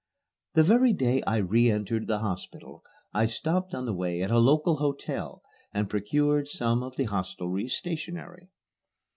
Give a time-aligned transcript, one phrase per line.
[0.55, 4.39] The very day I re entered the hospital I stopped on the way at a
[4.39, 5.43] local hotel
[5.75, 8.49] and procured some of the hostelry's stationery.